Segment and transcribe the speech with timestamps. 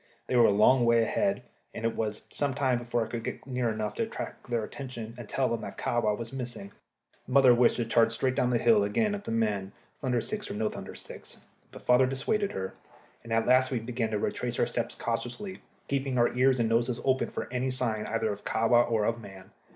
[0.25, 1.43] They were a long way ahead,
[1.75, 5.13] and it was some time before I could get near enough to attract their attention
[5.15, 6.71] and tell them that Kahwa was missing.
[7.27, 10.55] Mother wished to charge straight down the hill again at the men, thunder sticks or
[10.55, 11.41] no thunder sticks;
[11.71, 12.73] but father dissuaded her,
[13.23, 16.99] and at last we began to retrace our steps cautiously, keeping our ears and noses
[17.05, 19.51] open for any sign either of Kahwa or of man.